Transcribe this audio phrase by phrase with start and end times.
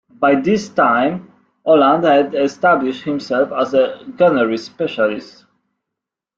[0.19, 1.31] By this time,
[1.63, 5.45] Holland had established himself as a gunnery specialist.